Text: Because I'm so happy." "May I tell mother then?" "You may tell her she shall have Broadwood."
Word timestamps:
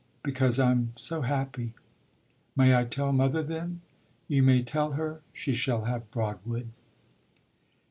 Because 0.23 0.57
I'm 0.59 0.93
so 0.95 1.21
happy." 1.21 1.75
"May 2.55 2.75
I 2.75 2.85
tell 2.85 3.11
mother 3.11 3.43
then?" 3.43 3.81
"You 4.27 4.41
may 4.41 4.63
tell 4.63 4.93
her 4.93 5.21
she 5.31 5.53
shall 5.53 5.83
have 5.83 6.09
Broadwood." 6.09 6.69